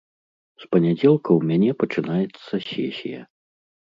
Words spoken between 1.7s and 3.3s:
пачынаецца сесія.